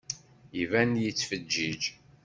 Iban-d 0.61 0.95
yettfeǧǧiǧ. 1.03 1.81